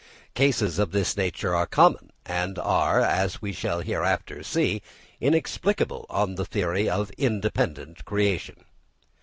[0.33, 4.81] Cases of this nature are common, and are, as we shall hereafter see,
[5.19, 8.55] inexplicable on the theory of independent creation.